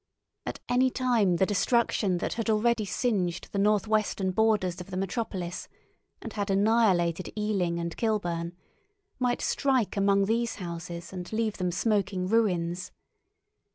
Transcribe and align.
At 0.47 0.59
any 0.67 0.89
time 0.89 1.35
the 1.35 1.45
destruction 1.45 2.17
that 2.17 2.33
had 2.33 2.49
already 2.49 2.85
singed 2.85 3.49
the 3.51 3.59
northwestern 3.59 4.31
borders 4.31 4.81
of 4.81 4.89
the 4.89 4.97
metropolis, 4.97 5.67
and 6.23 6.33
had 6.33 6.49
annihilated 6.49 7.31
Ealing 7.37 7.77
and 7.77 7.95
Kilburn, 7.95 8.53
might 9.19 9.41
strike 9.43 9.95
among 9.95 10.25
these 10.25 10.55
houses 10.55 11.13
and 11.13 11.31
leave 11.31 11.57
them 11.57 11.71
smoking 11.71 12.27
ruins. 12.27 12.91